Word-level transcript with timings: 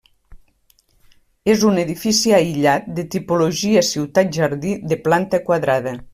És 1.53 1.65
un 1.71 1.77
edifici 1.81 2.33
aïllat 2.39 2.89
de 3.01 3.07
tipologia 3.17 3.85
ciutat-jardí, 3.91 4.77
de 4.95 4.99
planta 5.09 5.45
quadrada. 5.51 5.99